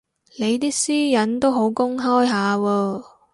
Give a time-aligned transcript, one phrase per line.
[0.39, 3.03] 你啲私隱都好公開下喎